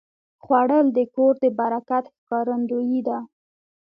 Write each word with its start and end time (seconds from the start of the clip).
خوړل 0.43 0.87
د 0.97 0.99
کور 1.15 1.33
د 1.43 1.45
برکت 1.59 2.05
ښکارندویي 2.17 2.99
ده 3.07 3.19